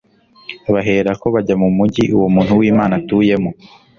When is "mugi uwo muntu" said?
1.77-2.51